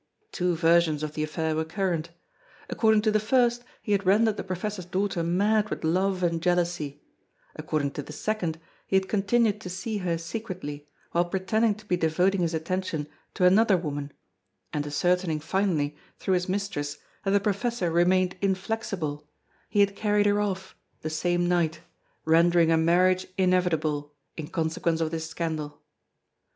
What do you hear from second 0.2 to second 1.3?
Two versions of the